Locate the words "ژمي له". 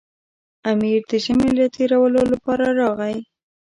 1.23-1.65